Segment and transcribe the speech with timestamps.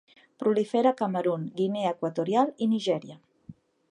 [0.43, 3.21] Prolifera a Camerun, Guinea Equatorial i Nigèria.